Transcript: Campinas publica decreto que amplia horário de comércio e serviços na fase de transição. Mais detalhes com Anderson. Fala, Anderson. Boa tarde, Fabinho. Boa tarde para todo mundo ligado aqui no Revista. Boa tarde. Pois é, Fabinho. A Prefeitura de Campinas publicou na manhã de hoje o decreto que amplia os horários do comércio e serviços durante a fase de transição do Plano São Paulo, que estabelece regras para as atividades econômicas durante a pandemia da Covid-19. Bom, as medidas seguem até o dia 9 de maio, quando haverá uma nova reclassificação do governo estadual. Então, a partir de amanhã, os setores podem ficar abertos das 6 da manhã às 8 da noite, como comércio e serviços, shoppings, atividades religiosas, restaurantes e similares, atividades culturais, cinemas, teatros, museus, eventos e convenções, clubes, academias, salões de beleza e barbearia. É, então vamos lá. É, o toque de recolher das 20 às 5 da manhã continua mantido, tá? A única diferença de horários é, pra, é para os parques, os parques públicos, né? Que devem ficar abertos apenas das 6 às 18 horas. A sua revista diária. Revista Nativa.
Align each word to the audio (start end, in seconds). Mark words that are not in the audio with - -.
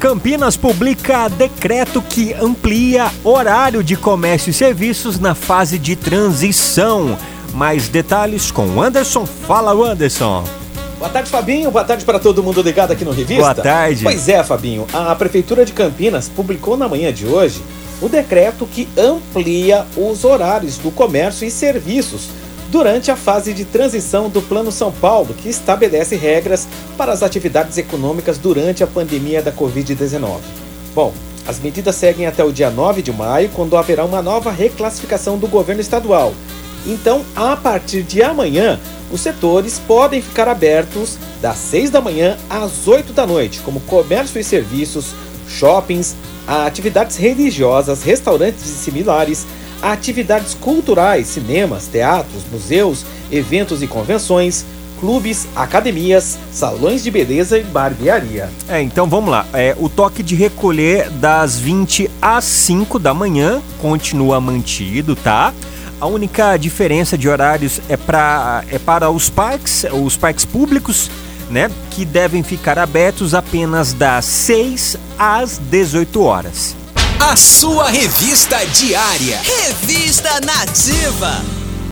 Campinas 0.00 0.56
publica 0.56 1.28
decreto 1.28 2.00
que 2.00 2.32
amplia 2.32 3.10
horário 3.22 3.84
de 3.84 3.96
comércio 3.96 4.48
e 4.48 4.52
serviços 4.54 5.20
na 5.20 5.34
fase 5.34 5.78
de 5.78 5.94
transição. 5.94 7.18
Mais 7.52 7.86
detalhes 7.86 8.50
com 8.50 8.80
Anderson. 8.80 9.26
Fala, 9.26 9.72
Anderson. 9.72 10.42
Boa 10.98 11.10
tarde, 11.10 11.28
Fabinho. 11.28 11.70
Boa 11.70 11.84
tarde 11.84 12.02
para 12.06 12.18
todo 12.18 12.42
mundo 12.42 12.62
ligado 12.62 12.92
aqui 12.92 13.04
no 13.04 13.10
Revista. 13.10 13.42
Boa 13.42 13.54
tarde. 13.54 14.02
Pois 14.02 14.26
é, 14.26 14.42
Fabinho. 14.42 14.86
A 14.90 15.14
Prefeitura 15.14 15.66
de 15.66 15.72
Campinas 15.74 16.30
publicou 16.30 16.78
na 16.78 16.88
manhã 16.88 17.12
de 17.12 17.26
hoje 17.26 17.60
o 18.00 18.08
decreto 18.08 18.66
que 18.66 18.88
amplia 18.96 19.84
os 19.98 20.24
horários 20.24 20.78
do 20.78 20.90
comércio 20.90 21.46
e 21.46 21.50
serviços 21.50 22.30
durante 22.70 23.10
a 23.10 23.16
fase 23.16 23.52
de 23.52 23.64
transição 23.64 24.28
do 24.28 24.40
Plano 24.40 24.70
São 24.70 24.92
Paulo, 24.92 25.34
que 25.34 25.48
estabelece 25.48 26.14
regras 26.14 26.68
para 26.96 27.12
as 27.12 27.22
atividades 27.22 27.76
econômicas 27.76 28.38
durante 28.38 28.84
a 28.84 28.86
pandemia 28.86 29.42
da 29.42 29.52
Covid-19. 29.52 30.38
Bom, 30.94 31.12
as 31.46 31.58
medidas 31.58 31.96
seguem 31.96 32.26
até 32.26 32.44
o 32.44 32.52
dia 32.52 32.70
9 32.70 33.02
de 33.02 33.12
maio, 33.12 33.50
quando 33.54 33.76
haverá 33.76 34.04
uma 34.04 34.22
nova 34.22 34.52
reclassificação 34.52 35.36
do 35.36 35.48
governo 35.48 35.80
estadual. 35.80 36.32
Então, 36.86 37.24
a 37.34 37.56
partir 37.56 38.02
de 38.02 38.22
amanhã, 38.22 38.78
os 39.10 39.20
setores 39.20 39.78
podem 39.78 40.22
ficar 40.22 40.46
abertos 40.46 41.18
das 41.42 41.58
6 41.58 41.90
da 41.90 42.00
manhã 42.00 42.38
às 42.48 42.86
8 42.86 43.12
da 43.12 43.26
noite, 43.26 43.60
como 43.60 43.80
comércio 43.80 44.40
e 44.40 44.44
serviços, 44.44 45.12
shoppings, 45.48 46.14
atividades 46.46 47.16
religiosas, 47.16 48.02
restaurantes 48.02 48.64
e 48.64 48.74
similares, 48.74 49.46
atividades 49.82 50.54
culturais, 50.54 51.26
cinemas, 51.26 51.86
teatros, 51.86 52.42
museus, 52.50 53.04
eventos 53.30 53.82
e 53.82 53.86
convenções, 53.86 54.64
clubes, 55.00 55.48
academias, 55.56 56.38
salões 56.52 57.02
de 57.02 57.10
beleza 57.10 57.58
e 57.58 57.62
barbearia. 57.62 58.50
É, 58.68 58.82
então 58.82 59.08
vamos 59.08 59.30
lá. 59.30 59.46
É, 59.52 59.74
o 59.78 59.88
toque 59.88 60.22
de 60.22 60.34
recolher 60.34 61.08
das 61.10 61.58
20 61.58 62.10
às 62.20 62.44
5 62.44 62.98
da 62.98 63.14
manhã 63.14 63.62
continua 63.80 64.40
mantido, 64.40 65.16
tá? 65.16 65.52
A 66.00 66.06
única 66.06 66.56
diferença 66.56 67.16
de 67.16 67.28
horários 67.28 67.80
é, 67.88 67.96
pra, 67.96 68.64
é 68.70 68.78
para 68.78 69.10
os 69.10 69.28
parques, 69.28 69.84
os 69.92 70.16
parques 70.16 70.44
públicos, 70.44 71.10
né? 71.50 71.70
Que 71.90 72.04
devem 72.04 72.42
ficar 72.42 72.78
abertos 72.78 73.34
apenas 73.34 73.92
das 73.92 74.24
6 74.24 74.96
às 75.18 75.58
18 75.58 76.22
horas. 76.22 76.79
A 77.20 77.36
sua 77.36 77.90
revista 77.90 78.64
diária. 78.64 79.42
Revista 79.42 80.40
Nativa. 80.40 81.59